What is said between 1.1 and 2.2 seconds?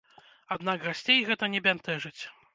гэта не бянтэжыць.